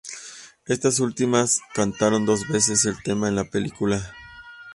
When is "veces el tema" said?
2.47-3.27